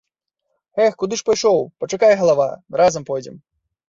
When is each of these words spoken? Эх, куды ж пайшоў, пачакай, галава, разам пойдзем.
Эх, 0.85 0.95
куды 1.03 1.19
ж 1.19 1.25
пайшоў, 1.27 1.59
пачакай, 1.83 2.15
галава, 2.21 2.47
разам 2.81 3.05
пойдзем. 3.11 3.37